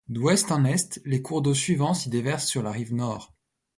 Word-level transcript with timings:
D'ouest 0.09 0.51
en 0.51 0.65
est, 0.65 0.99
les 1.05 1.21
cours 1.21 1.43
d'eau 1.43 1.53
suivants 1.53 1.93
s'y 1.93 2.09
déversent 2.09 2.47
sur 2.47 2.63
la 2.63 2.71
rive 2.71 2.95
nord. 2.95 3.35